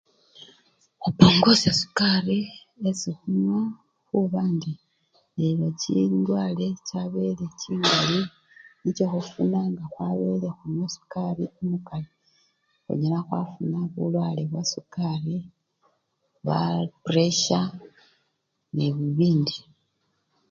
[1.01, 2.39] Khupungusya sukari
[2.87, 3.59] esii khunywa
[4.07, 4.73] khuba indi
[5.39, 8.19] lelo chindwale chabele chingali
[8.81, 12.09] nicho khufuna nga khwabele khunywa sukari omukali,
[12.83, 15.35] khunyala khwafuna bulwale bwa-sukari,
[16.43, 17.59] bwaa-puresha
[18.75, 19.57] ne bibindi.